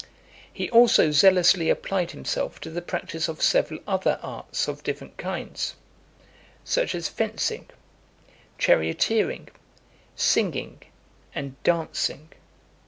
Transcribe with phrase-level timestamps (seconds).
[0.03, 0.07] LIV.
[0.51, 5.75] He also zealously applied himself to the practice of several other arts of different kinds,
[6.63, 7.67] such as fencing,
[8.57, 9.49] charioteering,
[10.15, 10.81] singing,
[11.35, 12.29] and dancing.